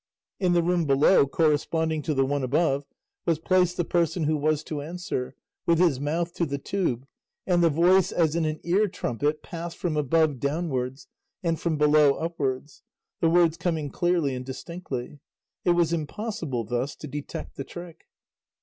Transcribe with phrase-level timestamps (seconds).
[0.39, 2.87] In the room below corresponding to the one above
[3.27, 5.35] was placed the person who was to answer,
[5.67, 7.05] with his mouth to the tube,
[7.45, 11.07] and the voice, as in an ear trumpet, passed from above downwards,
[11.43, 12.81] and from below upwards,
[13.19, 15.19] the words coming clearly and distinctly;
[15.65, 18.05] it was impossible, thus, to detect the trick.